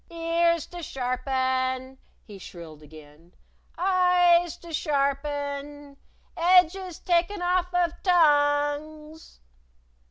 [0.09, 3.33] "Ears to sharpen!" he shrilled again.
[3.77, 5.95] "Eyes to sharpen!
[6.35, 9.41] Edges taken off of tongues!"